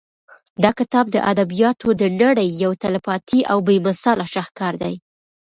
دا 0.63 0.71
کتاب 0.79 1.05
د 1.11 1.17
ادبیاتو 1.31 1.87
د 2.01 2.03
نړۍ 2.21 2.47
یو 2.63 2.71
تلپاتې 2.83 3.39
او 3.51 3.57
بې 3.67 3.77
مثاله 3.87 4.25
شاهکار 4.33 4.73
دی. 4.83 4.93